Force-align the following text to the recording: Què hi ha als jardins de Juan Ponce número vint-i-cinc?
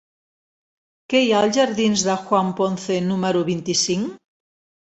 Què 1.13 1.19
hi 1.25 1.29
ha 1.35 1.41
als 1.47 1.59
jardins 1.59 2.05
de 2.07 2.15
Juan 2.23 2.51
Ponce 2.61 2.99
número 3.13 3.47
vint-i-cinc? 3.51 4.21